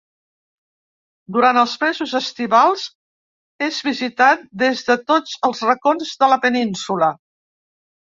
[1.33, 2.85] Durant els mesos estivals
[3.65, 7.11] és visitat des de tots els racons de la península.